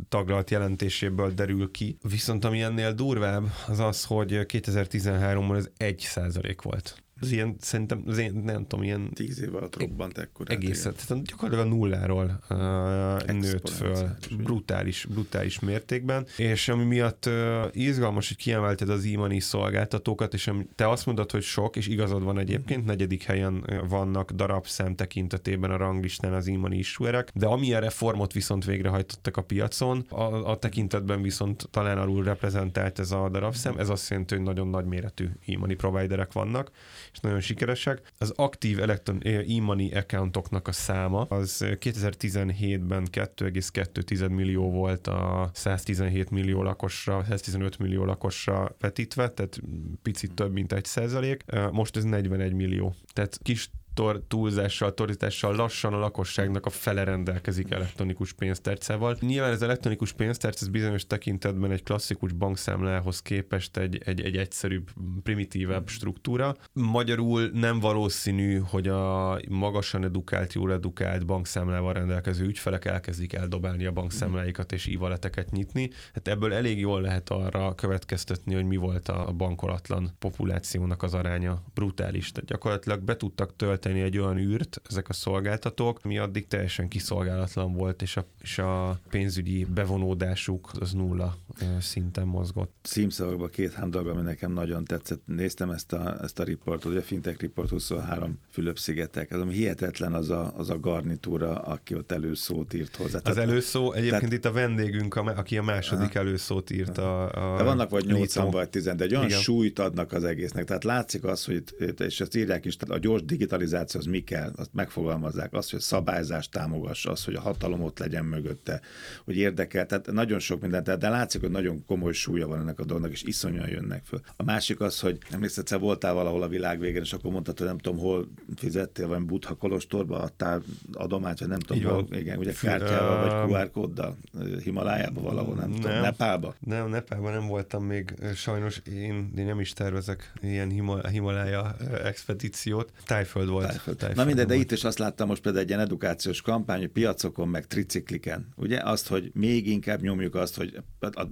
taglalt 0.10 0.50
jelentéséből 0.50 1.34
derül 1.34 1.72
ki. 1.72 1.98
Viszont 2.02 2.46
ami 2.46 2.62
ennél 2.62 2.94
durvább, 2.94 3.52
az 3.68 3.80
az, 3.80 4.04
hogy 4.04 4.32
2013-ban 4.32 5.56
ez 5.56 5.70
1% 5.80 6.58
volt 6.62 7.04
az 7.24 7.32
ilyen, 7.32 7.56
szerintem, 7.60 8.03
az 8.08 8.18
én, 8.18 8.42
nem 8.46 8.65
tudom, 8.68 8.86
ilyen... 8.86 9.10
Tíz 9.13 9.42
év 9.42 9.56
alatt 9.56 9.80
robbant 9.80 10.18
ekkor. 10.18 10.46
Egészet, 10.50 11.06
tehát 11.08 11.24
gyakorlatilag 11.24 11.72
a 11.72 11.75
nulláról 11.75 12.39
uh, 12.50 13.32
nőtt 13.32 13.70
föl 13.70 14.15
brutális, 14.38 15.08
brutális 15.10 15.60
mértékben, 15.60 16.25
és 16.38 16.70
ami 16.70 16.84
miatt 16.84 17.25
uh, 17.25 17.34
izgalmas, 17.72 18.27
hogy 18.27 18.38
kiemelted 18.38 18.89
az 18.89 19.06
e 19.06 19.39
szolgáltatókat, 19.39 20.34
és 20.34 20.51
te 20.75 20.89
azt 20.89 21.06
mondod, 21.06 21.32
hogy 21.32 21.42
sok, 21.42 21.75
és 21.75 21.88
igazad 21.88 22.24
van 22.24 22.39
egyébként, 22.39 22.86
negyedik 22.86 23.24
helyen 23.24 23.82
vannak 23.89 24.32
darabszám 24.32 24.96
tekintetében 24.96 25.72
a 25.72 25.77
ranglistán 25.77 26.34
az 26.34 26.48
e 26.48 26.68
issuerek, 26.70 27.32
de 27.34 27.46
amilyen 27.46 27.82
reformot 27.82 28.34
viszont 28.34 28.65
végrehajtottak 28.65 29.38
a 29.38 29.42
piacon, 29.42 30.06
a, 30.10 30.50
a 30.51 30.58
tekintetben 30.58 31.22
viszont 31.22 31.68
talán 31.72 31.98
alul 31.98 32.24
reprezentált 32.24 33.00
ez 33.00 33.12
a 33.12 33.30
darabszám, 33.30 33.77
ez 33.77 33.89
azt 33.89 34.10
jelenti, 34.10 34.36
hogy 34.36 34.44
nagyon 34.44 34.68
nagy 34.68 34.86
méretű 34.86 35.30
e 35.46 35.75
providerek 35.75 36.32
vannak, 36.32 36.72
és 37.13 37.20
nagyon 37.20 37.39
sikeresek. 37.39 38.12
Az 38.17 38.34
aktív 38.36 38.79
elektron, 38.79 39.22
e-money 39.24 39.91
accountoknak 39.91 40.67
a 40.67 40.72
száma 40.72 41.22
az 41.22 41.58
2017-ben 41.65 43.08
2,2 43.12 44.29
millió 44.29 44.72
volt 44.72 45.08
a 45.08 45.50
117 45.53 46.29
millió 46.29 46.63
lakosra, 46.63 47.24
115 47.24 47.77
millió 47.77 48.05
lakosra 48.05 48.75
vetítve, 48.79 49.29
tehát 49.29 49.60
picit 50.01 50.34
több, 50.34 50.53
mint 50.53 50.74
egy 50.74 50.86
százalék. 50.86 51.43
Most 51.72 51.98
ez 51.98 52.03
41 52.03 52.53
millió. 52.53 52.96
Tehát 53.13 53.39
kis 53.41 53.70
tor- 53.94 54.22
túlzással, 54.22 54.94
torítással 54.94 55.56
lassan 55.56 55.94
a 55.94 55.98
lakosságnak 55.98 56.66
a 56.66 56.70
fele 56.70 57.04
rendelkezik 57.04 57.72
elektronikus 57.72 58.34
pénztárcával. 58.34 59.18
Nyilván 59.20 59.52
ez 59.52 59.62
elektronikus 59.62 60.12
pénztárc, 60.12 60.62
ez 60.62 60.68
bizonyos 60.68 61.08
tekintetben 61.08 61.72
egy 61.72 61.84
klasszikus 61.84 62.32
bankszámlához 62.32 63.22
képest 63.22 63.78
egy, 63.78 64.02
egy, 64.06 64.22
egy 64.22 64.38
egyszerűbb, 64.38 64.90
primitívebb 65.24 65.88
struktúra. 65.88 66.56
Magyarul 66.74 67.50
nem 67.54 67.80
valószínű, 67.80 68.58
hogy 68.58 68.88
a 68.88 69.40
magasan 69.50 70.04
edukált, 70.04 70.54
jól 70.54 70.72
edukált 70.72 71.26
bankszámlával 71.26 71.94
rendelkező 71.94 72.46
ügyfelek 72.46 72.86
elkezdik 72.86 73.34
eldobálni 73.34 73.86
a 73.86 73.92
bankszámláikat 73.92 74.72
és 74.72 74.86
ívaleteket 74.86 75.52
nyitni. 75.52 75.90
Hát 76.14 76.28
ebből 76.28 76.54
elég 76.54 76.80
jól 76.80 77.02
lehet 77.02 77.30
arra 77.30 77.76
következtetni, 77.76 78.54
hogy 78.54 78.66
mi 78.66 78.76
volt 78.76 79.08
a 79.08 79.32
bankolatlan 79.38 80.12
populációnak 80.20 81.04
az 81.04 81.14
aránya. 81.14 81.64
Brutális. 81.74 82.32
Tehát 82.32 82.50
gyakorlatilag 82.50 83.02
be 83.02 83.16
tudtak 83.16 83.56
tölteni 83.56 83.82
tölteni 83.84 84.02
egy 84.02 84.18
olyan 84.18 84.38
űrt 84.38 84.82
ezek 84.90 85.10
a 85.10 85.13
szolgáltatók, 85.13 86.04
mi 86.04 86.18
addig 86.18 86.48
teljesen 86.48 86.88
kiszolgálatlan 86.88 87.74
volt, 87.74 88.02
és 88.02 88.18
a, 88.18 88.25
és 88.42 88.58
a 88.58 89.00
pénzügyi 89.10 89.66
bevonódásuk 89.66 90.72
az 90.80 90.92
nulla 90.92 91.38
szinten 91.80 92.28
mozgott. 92.28 92.75
Címszavakban 92.82 93.50
két-három 93.50 93.92
dolog, 93.92 94.08
ami 94.08 94.22
nekem 94.22 94.54
nagyon 94.54 94.84
tetszett. 94.84 95.22
Néztem 95.25 95.70
ezt 95.70 95.94
a, 95.94 96.18
ezt 96.22 96.40
a 96.40 96.44
riportot, 96.44 96.92
ugye 96.92 97.00
a 97.00 97.04
Fintech 97.04 97.42
Report 97.42 97.70
23 97.70 98.40
Fülöp-szigetek. 98.50 99.32
Ez 99.32 99.40
ami 99.40 99.54
hihetetlen 99.54 100.13
az 100.13 100.30
a, 100.30 100.54
az 100.58 100.70
a 100.70 100.80
garnitúra, 100.80 101.56
aki 101.56 101.96
ott 101.96 102.12
előszót 102.12 102.74
írt 102.74 102.96
hozzá. 102.96 103.18
Az 103.18 103.24
tehát, 103.24 103.50
előszó, 103.50 103.92
egyébként 103.92 104.22
tehát, 104.22 104.36
itt 104.36 104.46
a 104.46 104.52
vendégünk, 104.52 105.16
aki 105.16 105.58
a 105.58 105.63
második 105.63 106.10
aha, 106.10 106.20
előszót 106.20 106.70
írt 106.70 106.98
a, 106.98 107.24
a 107.54 107.58
De 107.58 107.63
vannak 107.63 107.90
vagy 107.90 108.06
8 108.06 108.36
vagy 108.36 108.70
10, 108.70 108.84
de 108.84 109.04
egy 109.04 109.16
olyan 109.16 109.25
Igen. 109.25 109.40
súlyt 109.40 109.80
adnak 109.80 110.12
az 110.12 110.24
egésznek. 110.24 110.66
Tehát 110.66 110.84
látszik 110.84 111.24
az, 111.24 111.46
hogy 111.46 111.63
és 111.98 112.20
ezt 112.20 112.36
írják 112.36 112.66
is, 112.66 112.78
a 112.88 112.98
gyors 112.98 113.24
digitalizáció 113.24 113.73
az 113.74 114.06
mi 114.06 114.24
kell, 114.24 114.51
azt 114.56 114.74
megfogalmazzák, 114.74 115.53
az, 115.53 115.70
hogy 115.70 115.80
a 115.80 115.82
szabályzást 115.82 116.51
támogassa, 116.51 117.12
az, 117.12 117.25
hogy 117.25 117.36
a 117.36 117.42
hatalom 117.42 117.84
ott 117.84 118.00
legyen 118.00 118.25
mögötte, 118.25 118.82
hogy 119.25 119.38
érdekel, 119.38 119.86
tehát 119.86 120.12
nagyon 120.12 120.39
sok 120.39 120.62
mindent, 120.62 120.98
de 120.98 121.10
látszik, 121.10 121.42
hogy 121.42 121.51
nagyon 121.51 121.86
komoly 121.86 122.13
súlya 122.13 122.48
van 122.48 122.60
ennek 122.60 122.80
a 122.80 122.86
dolognak, 122.86 123.12
és 123.12 123.24
iszonyan 123.24 123.70
jönnek 123.70 124.06
föl. 124.06 124.22
A 124.36 124.44
másik 124.44 124.80
az, 124.80 125.00
hogy 125.00 125.18
emlékszel, 125.32 125.62
egyszer 125.63 125.80
voltál 125.80 126.13
valahol 126.13 126.44
a 126.44 126.48
világ 126.48 126.80
végén, 126.80 127.01
és 127.01 127.13
akkor 127.13 127.32
mondtad, 127.32 127.58
hogy 127.58 127.68
nem 127.68 127.77
tudom, 127.77 128.00
hol 128.00 128.27
fizettél, 128.56 129.08
vagy 129.08 129.22
Budha 129.22 129.53
Kolostorba 129.53 130.20
adtál 130.20 130.63
adományt, 130.94 131.39
vagy 131.39 131.48
nem 131.48 131.60
tudom, 131.60 131.77
Így 131.77 131.84
hol, 131.84 132.08
igen, 132.12 132.38
ugye 132.38 132.51
kártyával, 132.62 133.48
vagy 133.48 133.51
QR 133.51 133.72
kóddal, 133.72 134.18
Himalájába 134.63 135.22
valahol, 135.22 135.56
nem, 135.56 135.70
nem 135.70 135.80
tudom, 135.80 136.01
Nepálba? 136.01 136.56
Nem, 136.60 136.89
Nepálba 136.89 137.30
nem 137.30 137.48
voltam 137.48 137.84
még, 137.84 138.13
sajnos 138.36 138.82
én, 138.94 139.32
én 139.38 139.46
nem 139.46 139.60
is 139.60 139.74
tervezek 139.74 140.34
ilyen 140.42 140.70
Himalája 141.10 141.75
expedíciót. 142.03 142.92
Tájföld 143.06 143.48
volt 143.48 143.62
tájföld. 143.67 143.98
tájföld. 143.98 144.17
Na 144.17 144.25
mindegy, 144.25 144.46
de 144.46 144.55
itt 144.55 144.72
is 144.72 144.84
azt 144.84 144.98
láttam 144.98 145.27
most 145.27 145.41
például 145.41 145.63
egy 145.63 145.70
ilyen 145.70 145.82
edukációs 145.82 146.41
kampány, 146.41 146.79
hogy 146.79 146.89
piacokon, 146.89 147.48
meg 147.48 147.67
tricikliken. 147.67 148.48
Ugye 148.55 148.79
azt, 148.84 149.08
hogy 149.08 149.32
még 149.34 149.67
inkább 149.67 150.01
nyomjuk 150.01 150.36
azt, 150.36 150.55
hogy 150.55 150.84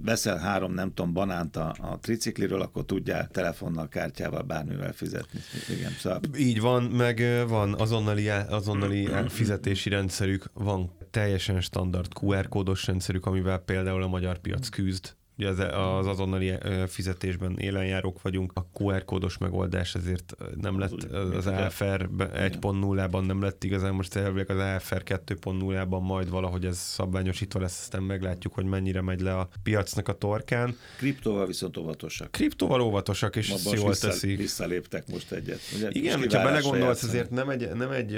veszel 0.02 0.38
három, 0.38 0.72
nem 0.74 0.94
tudom, 0.94 1.12
banánt 1.12 1.56
a, 1.56 1.74
a 1.80 1.98
tricikliről, 1.98 2.60
akkor 2.60 2.84
tudjál 2.84 3.28
telefonnal, 3.28 3.88
kártyával, 3.88 4.42
bármivel 4.42 4.92
fizetni. 4.92 5.40
Igen, 5.76 5.92
szóval... 5.98 6.20
Így 6.38 6.60
van, 6.60 6.82
meg 6.82 7.44
van 7.48 7.74
azonnali, 7.74 8.28
azonnali 8.28 9.08
fizetési 9.28 9.88
rendszerük, 9.88 10.50
van 10.54 10.90
teljesen 11.10 11.60
standard 11.60 12.12
QR 12.20 12.48
kódos 12.48 12.86
rendszerük, 12.86 13.26
amivel 13.26 13.58
például 13.58 14.02
a 14.02 14.08
magyar 14.08 14.38
piac 14.38 14.68
küzd 14.68 15.14
Ugye 15.38 15.48
az, 15.48 15.58
az 15.58 16.06
azonnali 16.06 16.52
fizetésben 16.86 17.58
élenjárók 17.58 18.22
vagyunk, 18.22 18.52
a 18.54 18.66
QR 18.72 19.04
kódos 19.04 19.38
megoldás 19.38 19.94
ezért 19.94 20.34
nem 20.60 20.78
lett 20.78 21.02
az 21.12 21.46
AFR 21.46 22.08
1.0-ban 22.18 23.26
nem 23.26 23.42
lett 23.42 23.64
igazán, 23.64 23.94
most 23.94 24.16
elvileg 24.16 24.50
az 24.50 24.58
AFR 24.58 25.02
2.0-ban 25.04 26.02
majd 26.02 26.30
valahogy 26.30 26.64
ez 26.64 26.78
szabványosítva 26.78 27.60
lesz, 27.60 27.80
aztán 27.80 28.02
meglátjuk, 28.02 28.54
hogy 28.54 28.64
mennyire 28.64 29.00
megy 29.00 29.20
le 29.20 29.38
a 29.38 29.48
piacnak 29.62 30.08
a 30.08 30.12
torkán. 30.12 30.76
Kriptóval 30.96 31.46
viszont 31.46 31.76
óvatosak. 31.76 32.30
Kriptóval 32.30 32.80
óvatosak, 32.80 33.36
és 33.36 33.50
ezt 33.50 33.72
jól 33.72 33.88
vissza, 33.88 34.06
teszik. 34.06 34.38
Visszaléptek 34.38 35.10
most 35.10 35.32
egyet. 35.32 35.60
Ugye? 35.76 35.88
Igen, 35.92 36.18
hogyha 36.18 36.42
belegondolsz, 36.42 37.02
azért 37.02 37.30
nem 37.30 37.48
egy, 37.48 37.70
nem 37.74 37.90
egy 37.90 38.16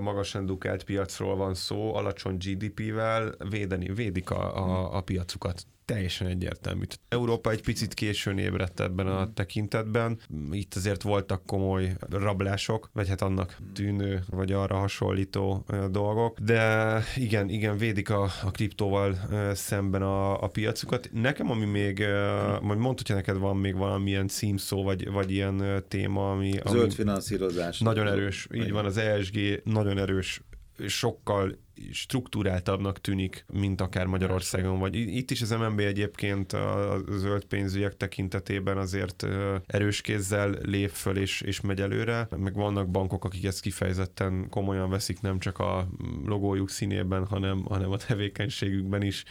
magas 0.00 0.34
edukált 0.34 0.84
piacról 0.84 1.36
van 1.36 1.54
szó, 1.54 1.94
alacsony 1.94 2.36
GDP-vel 2.36 3.34
védeni, 3.50 3.92
védik 3.92 4.30
a, 4.30 4.56
a, 4.56 4.96
a 4.96 5.00
piacukat 5.00 5.66
teljesen 5.84 6.26
egyértelmű. 6.26 6.84
Európa 7.08 7.50
egy 7.50 7.62
picit 7.62 7.94
későn 7.94 8.38
ébredt 8.38 8.80
ebben 8.80 9.06
a 9.06 9.32
tekintetben. 9.32 10.18
Itt 10.50 10.74
azért 10.74 11.02
voltak 11.02 11.46
komoly 11.46 11.96
rablások, 12.10 12.90
vagy 12.92 13.08
hát 13.08 13.22
annak 13.22 13.56
tűnő, 13.74 14.22
vagy 14.30 14.52
arra 14.52 14.76
hasonlító 14.76 15.66
dolgok. 15.90 16.38
De 16.38 16.98
igen, 17.16 17.48
igen, 17.48 17.76
védik 17.76 18.10
a, 18.10 18.22
a 18.22 18.50
kriptóval 18.50 19.16
szemben 19.52 20.02
a, 20.02 20.42
a 20.42 20.48
piacukat. 20.48 21.10
Nekem, 21.12 21.50
ami 21.50 21.64
még, 21.64 21.98
majd 22.60 22.78
mondd, 22.78 22.96
hogyha 22.96 23.14
neked 23.14 23.38
van 23.38 23.56
még 23.56 23.76
valamilyen 23.76 24.28
címszó, 24.28 24.82
vagy, 24.82 25.10
vagy 25.10 25.30
ilyen 25.30 25.84
téma, 25.88 26.30
ami... 26.30 26.52
Zöld 26.66 26.92
finanszírozás. 26.92 27.78
Nagyon 27.78 28.06
erős, 28.06 28.48
így 28.54 28.72
van, 28.72 28.84
az 28.84 28.96
ESG 28.96 29.60
nagyon 29.64 29.98
erős 29.98 30.42
sokkal 30.86 31.58
struktúráltabbnak 31.92 33.00
tűnik, 33.00 33.44
mint 33.52 33.80
akár 33.80 34.06
Magyarországon, 34.06 34.78
vagy. 34.78 34.94
Itt 34.94 35.30
is 35.30 35.42
az 35.42 35.50
MNB 35.50 35.78
egyébként 35.78 36.52
a 36.52 37.00
zöld 37.10 37.44
pénzügyek 37.44 37.96
tekintetében 37.96 38.76
azért 38.76 39.26
erős 39.66 40.00
kézzel 40.00 40.58
lép 40.62 40.90
föl 40.90 41.16
és, 41.16 41.40
és 41.40 41.60
megy 41.60 41.80
előre, 41.80 42.28
meg 42.36 42.54
vannak 42.54 42.90
bankok, 42.90 43.24
akik 43.24 43.44
ezt 43.44 43.60
kifejezetten 43.60 44.48
komolyan 44.50 44.90
veszik, 44.90 45.20
nem 45.20 45.38
csak 45.38 45.58
a 45.58 45.88
logójuk 46.26 46.70
színében, 46.70 47.26
hanem, 47.26 47.64
hanem 47.64 47.90
a 47.90 47.96
tevékenységükben 47.96 49.02
is 49.02 49.24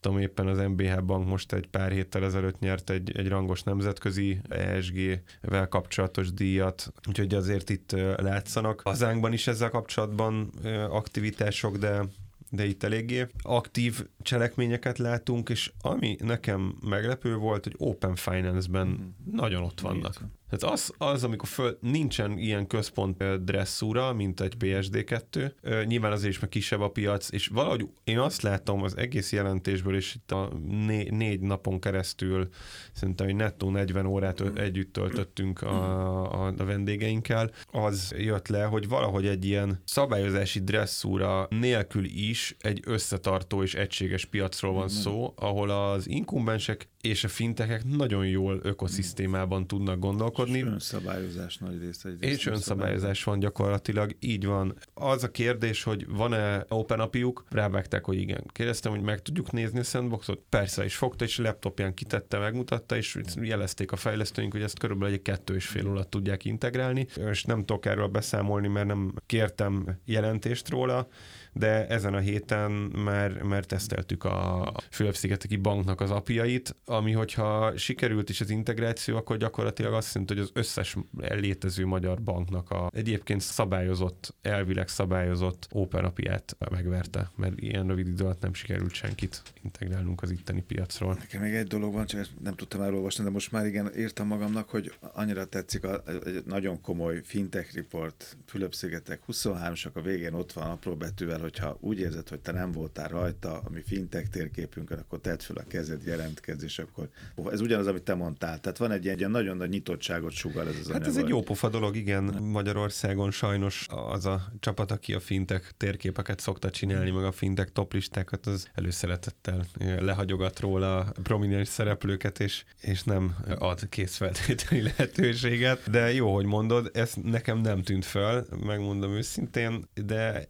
tudom 0.00 0.18
éppen 0.18 0.46
az 0.46 0.58
MBH 0.58 1.02
Bank 1.02 1.26
most 1.26 1.52
egy 1.52 1.66
pár 1.66 1.92
héttel 1.92 2.24
ezelőtt 2.24 2.58
nyert 2.58 2.90
egy, 2.90 3.16
egy 3.16 3.28
rangos 3.28 3.62
nemzetközi 3.62 4.40
ESG-vel 4.48 5.68
kapcsolatos 5.68 6.32
díjat, 6.32 6.92
úgyhogy 7.08 7.34
azért 7.34 7.70
itt 7.70 7.92
látszanak. 8.16 8.80
Hazánkban 8.84 9.32
is 9.32 9.46
ezzel 9.46 9.70
kapcsolatban 9.70 10.50
aktivitások, 10.90 11.76
de 11.76 12.04
de 12.52 12.66
itt 12.66 12.82
eléggé 12.82 13.26
aktív 13.42 14.06
cselekményeket 14.22 14.98
látunk, 14.98 15.48
és 15.48 15.72
ami 15.80 16.16
nekem 16.20 16.74
meglepő 16.88 17.36
volt, 17.36 17.64
hogy 17.64 17.74
Open 17.78 18.14
Finance-ben 18.14 18.86
mm. 18.86 19.36
nagyon 19.36 19.62
ott 19.62 19.80
vannak. 19.80 20.20
Tehát 20.50 20.74
az, 20.74 20.92
az 20.98 21.24
amikor 21.24 21.48
föl, 21.48 21.78
nincsen 21.80 22.38
ilyen 22.38 22.66
központ 22.66 23.44
dresszúra, 23.44 24.12
mint 24.12 24.40
egy 24.40 24.54
PSD2, 24.60 25.52
nyilván 25.86 26.12
azért 26.12 26.32
is 26.32 26.38
meg 26.38 26.48
kisebb 26.48 26.80
a 26.80 26.90
piac, 26.90 27.32
és 27.32 27.46
valahogy 27.46 27.86
én 28.04 28.18
azt 28.18 28.42
látom 28.42 28.82
az 28.82 28.96
egész 28.96 29.32
jelentésből, 29.32 29.96
és 29.96 30.14
itt 30.14 30.30
a 30.30 30.52
né, 30.68 31.08
négy 31.10 31.40
napon 31.40 31.80
keresztül 31.80 32.48
szerintem 32.92 33.26
egy 33.26 33.34
nettó 33.34 33.70
40 33.70 34.06
órát 34.06 34.58
együtt 34.58 34.92
töltöttünk 34.92 35.62
a, 35.62 36.46
a, 36.46 36.54
a 36.58 36.64
vendégeinkkel, 36.64 37.50
az 37.70 38.14
jött 38.18 38.48
le, 38.48 38.64
hogy 38.64 38.88
valahogy 38.88 39.26
egy 39.26 39.44
ilyen 39.44 39.82
szabályozási 39.84 40.60
dresszúra 40.60 41.46
nélkül 41.50 42.04
is 42.04 42.56
egy 42.60 42.80
összetartó 42.86 43.62
és 43.62 43.74
egységes 43.74 44.24
piacról 44.24 44.72
van 44.72 44.88
szó, 44.88 45.32
ahol 45.36 45.70
az 45.70 46.08
inkumbensek 46.08 46.88
és 47.00 47.24
a 47.24 47.28
fintekek 47.28 47.84
nagyon 47.84 48.26
jól 48.26 48.60
ökoszisztémában 48.62 49.66
tudnak 49.66 49.98
gondolkodni. 49.98 50.39
És 50.48 50.62
önszabályozás 50.62 51.56
nagy 51.56 51.78
része. 51.80 52.08
És 52.20 52.46
önszabályozás 52.46 53.24
van 53.24 53.38
gyakorlatilag, 53.38 54.16
így 54.20 54.46
van. 54.46 54.74
Az 54.94 55.24
a 55.24 55.30
kérdés, 55.30 55.82
hogy 55.82 56.06
van-e 56.08 56.64
open 56.68 57.00
apiuk, 57.00 57.44
rávágták, 57.50 58.04
hogy 58.04 58.18
igen. 58.18 58.44
Kérdeztem, 58.52 58.92
hogy 58.92 59.00
meg 59.02 59.22
tudjuk 59.22 59.52
nézni 59.52 59.78
a 59.78 59.82
sandboxot? 59.82 60.42
Persze, 60.48 60.84
és 60.84 60.96
fogta, 60.96 61.24
és 61.24 61.38
laptopján 61.38 61.94
kitette, 61.94 62.38
megmutatta, 62.38 62.96
és 62.96 63.18
jelezték 63.40 63.92
a 63.92 63.96
fejlesztőink, 63.96 64.52
hogy 64.52 64.62
ezt 64.62 64.78
körülbelül 64.78 65.14
egy 65.14 65.22
kettő 65.22 65.54
és 65.54 65.66
fél 65.66 65.86
alatt 65.86 66.10
tudják 66.10 66.44
integrálni. 66.44 67.06
És 67.30 67.44
nem 67.44 67.64
tudok 67.64 67.86
erről 67.86 68.08
beszámolni, 68.08 68.68
mert 68.68 68.86
nem 68.86 69.14
kértem 69.26 69.98
jelentést 70.04 70.68
róla, 70.68 71.08
de 71.52 71.86
ezen 71.86 72.14
a 72.14 72.18
héten 72.18 72.70
már, 73.04 73.42
már 73.42 73.64
teszteltük 73.64 74.24
a 74.24 74.72
Fülöp-szigeteki 74.90 75.56
banknak 75.56 76.00
az 76.00 76.10
apiait, 76.10 76.76
ami 76.84 77.12
hogyha 77.12 77.76
sikerült 77.76 78.28
is 78.28 78.40
az 78.40 78.50
integráció, 78.50 79.16
akkor 79.16 79.36
gyakorlatilag 79.36 79.92
azt 79.92 80.14
jelenti, 80.14 80.34
hogy 80.34 80.42
az 80.42 80.50
összes 80.52 80.96
létező 81.18 81.86
magyar 81.86 82.22
banknak 82.22 82.70
a 82.70 82.90
egyébként 82.94 83.40
szabályozott, 83.40 84.34
elvileg 84.42 84.88
szabályozott 84.88 85.68
Open 85.70 86.04
apiát 86.04 86.56
megverte, 86.70 87.30
mert 87.36 87.60
ilyen 87.60 87.86
rövid 87.86 88.06
idő 88.06 88.24
alatt 88.24 88.40
nem 88.40 88.54
sikerült 88.54 88.92
senkit 88.92 89.42
integrálnunk 89.62 90.22
az 90.22 90.30
itteni 90.30 90.62
piacról. 90.62 91.14
Nekem 91.18 91.40
még 91.40 91.54
egy 91.54 91.66
dolog 91.66 91.92
van, 91.92 92.06
csak 92.06 92.26
nem 92.42 92.54
tudtam 92.54 92.80
elolvasni, 92.82 93.24
de 93.24 93.30
most 93.30 93.52
már 93.52 93.66
igen 93.66 93.90
írtam 93.98 94.26
magamnak, 94.26 94.68
hogy 94.68 94.92
annyira 95.12 95.44
tetszik 95.44 95.84
a, 95.84 96.02
egy 96.06 96.42
nagyon 96.46 96.80
komoly 96.80 97.20
fintech 97.24 97.74
report, 97.74 98.36
Fülöp-szigetek 98.46 99.20
23-sak, 99.28 99.92
a 99.92 100.00
végén 100.00 100.32
ott 100.32 100.52
van 100.52 100.70
apró 100.70 100.96
betűvel, 100.96 101.40
hogyha 101.50 101.76
úgy 101.80 101.98
érzed, 101.98 102.28
hogy 102.28 102.40
te 102.40 102.52
nem 102.52 102.72
voltál 102.72 103.08
rajta, 103.08 103.60
ami 103.64 103.82
fintech 103.86 104.28
térképünkön, 104.28 104.98
akkor 104.98 105.20
tedd 105.20 105.38
fel 105.38 105.56
a 105.56 105.64
kezed, 105.68 106.04
jelentkezz, 106.04 106.62
és 106.62 106.78
akkor 106.78 107.08
ez 107.50 107.60
ugyanaz, 107.60 107.86
amit 107.86 108.02
te 108.02 108.14
mondtál. 108.14 108.60
Tehát 108.60 108.78
van 108.78 108.90
egy 108.90 109.04
ilyen, 109.04 109.18
ilyen 109.18 109.30
nagyon 109.30 109.56
nagy 109.56 109.68
nyitottságot 109.68 110.32
sugal 110.32 110.68
ez 110.68 110.74
az 110.80 110.92
Hát 110.92 111.06
ez 111.06 111.16
egy 111.16 111.28
jó 111.28 111.42
pofa 111.42 111.68
dolog, 111.68 111.96
igen. 111.96 112.24
Magyarországon 112.42 113.30
sajnos 113.30 113.86
az 113.88 114.26
a 114.26 114.52
csapat, 114.60 114.90
aki 114.90 115.14
a 115.14 115.20
fintek 115.20 115.74
térképeket 115.76 116.40
szokta 116.40 116.70
csinálni, 116.70 117.10
meg 117.10 117.24
a 117.24 117.32
fintek 117.32 117.72
toplistákat, 117.72 118.46
az 118.46 118.68
előszeretettel 118.74 119.66
lehagyogat 119.98 120.60
róla 120.60 120.98
a 120.98 121.12
prominens 121.22 121.68
szereplőket, 121.68 122.40
és, 122.40 122.64
és 122.80 123.02
nem 123.02 123.36
ad 123.58 123.88
készfeltételi 123.88 124.82
lehetőséget. 124.82 125.90
De 125.90 126.12
jó, 126.12 126.34
hogy 126.34 126.44
mondod, 126.44 126.90
ez 126.92 127.12
nekem 127.22 127.58
nem 127.58 127.82
tűnt 127.82 128.04
föl, 128.04 128.46
megmondom 128.66 129.12
őszintén, 129.12 129.84
de 129.94 130.48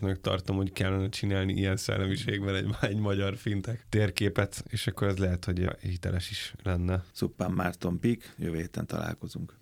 elképzelhetőnek 0.00 0.20
tartom, 0.20 0.56
hogy 0.56 0.72
kellene 0.72 1.08
csinálni 1.08 1.52
ilyen 1.52 1.76
szellemiségben 1.76 2.54
egy, 2.54 2.66
egy 2.90 2.98
magyar 2.98 3.36
fintek 3.36 3.86
térképet, 3.88 4.64
és 4.68 4.86
akkor 4.86 5.08
ez 5.08 5.16
lehet, 5.16 5.44
hogy 5.44 5.68
hiteles 5.80 6.30
is 6.30 6.54
lenne. 6.62 7.04
Szuppán 7.12 7.50
Márton 7.50 8.00
Pik, 8.00 8.34
jövő 8.38 8.56
héten 8.56 8.86
találkozunk. 8.86 9.54